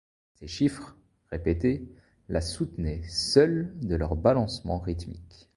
Ces 0.33 0.47
chiffres, 0.47 0.97
répétés, 1.29 1.87
la 2.27 2.41
soutenaient 2.41 3.03
seuls 3.07 3.71
de 3.83 3.93
leur 3.95 4.15
balancement 4.15 4.79
rythmique. 4.79 5.47